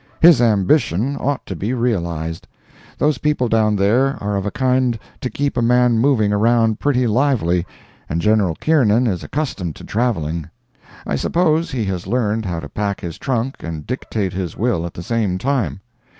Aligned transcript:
His 0.19 0.41
ambition 0.41 1.15
ought 1.17 1.45
to 1.45 1.55
be 1.55 1.75
realized. 1.75 2.47
Those 2.97 3.19
people 3.19 3.47
down 3.47 3.75
there 3.75 4.15
are 4.19 4.35
of 4.35 4.47
a 4.47 4.49
kind 4.49 4.97
to 5.19 5.29
keep 5.29 5.55
a 5.57 5.61
man 5.61 5.99
moving 5.99 6.33
around 6.33 6.79
pretty 6.79 7.05
lively, 7.05 7.67
and 8.09 8.19
General 8.19 8.55
Kiernan 8.55 9.05
is 9.05 9.23
accustomed 9.23 9.75
to 9.75 9.83
travelling. 9.83 10.49
I 11.05 11.15
suppose 11.17 11.69
he 11.69 11.85
has 11.85 12.07
learned 12.07 12.45
how 12.45 12.59
to 12.61 12.67
pack 12.69 13.01
his 13.01 13.19
trunk 13.19 13.57
and 13.59 13.85
dictate 13.85 14.33
his 14.33 14.57
will 14.57 14.87
at 14.87 14.95
the 14.95 15.03
same 15.03 15.37
time. 15.37 15.81